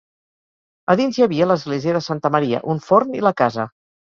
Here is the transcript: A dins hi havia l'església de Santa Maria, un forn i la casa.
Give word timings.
A 0.93 0.95
dins 1.01 1.19
hi 1.19 1.25
havia 1.27 1.47
l'església 1.49 1.95
de 1.99 2.03
Santa 2.09 2.33
Maria, 2.37 2.63
un 2.75 2.83
forn 2.89 3.17
i 3.21 3.25
la 3.29 3.35
casa. 3.45 3.69